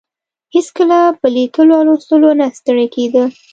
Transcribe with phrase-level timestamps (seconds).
[0.55, 3.23] هېڅکله په لیکلو او لوستلو نه ستړې کیده.